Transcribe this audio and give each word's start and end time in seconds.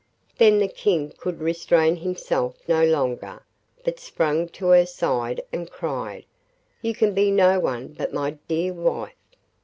Then 0.39 0.57
the 0.57 0.67
King 0.67 1.13
could 1.15 1.41
restrain 1.41 1.97
himself 1.97 2.55
no 2.67 2.83
longer, 2.83 3.45
but 3.83 3.99
sprang 3.99 4.49
to 4.49 4.69
her 4.69 4.87
side 4.87 5.43
and 5.53 5.69
cried, 5.69 6.25
'You 6.81 6.95
can 6.95 7.13
be 7.13 7.29
no 7.29 7.59
one 7.59 7.89
but 7.89 8.11
my 8.11 8.31
dear 8.47 8.73
wife! 8.73 9.13